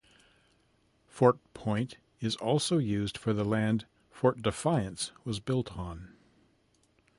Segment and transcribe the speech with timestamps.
[1.05, 6.11] Fort Point is also used for the land Fort Defiance was built on.